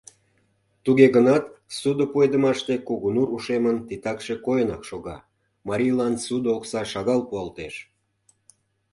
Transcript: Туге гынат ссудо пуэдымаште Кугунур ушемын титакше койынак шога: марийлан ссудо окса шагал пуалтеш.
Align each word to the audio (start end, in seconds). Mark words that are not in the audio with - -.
Туге 0.83 1.07
гынат 1.15 1.43
ссудо 1.75 2.03
пуэдымаште 2.11 2.73
Кугунур 2.87 3.27
ушемын 3.37 3.77
титакше 3.87 4.35
койынак 4.45 4.83
шога: 4.89 5.17
марийлан 5.67 6.13
ссудо 6.23 6.49
окса 6.57 6.81
шагал 6.91 7.21
пуалтеш. 7.29 7.75